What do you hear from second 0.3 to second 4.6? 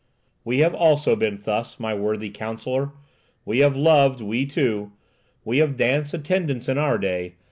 "We have also been thus, my worthy counsellor! We have loved—we